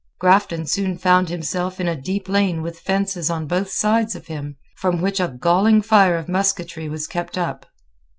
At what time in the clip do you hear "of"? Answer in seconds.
4.15-4.25, 6.17-6.27